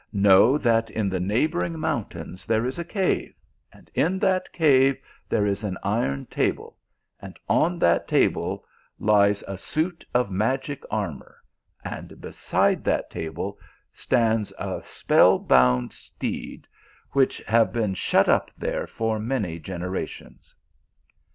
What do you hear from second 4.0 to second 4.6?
that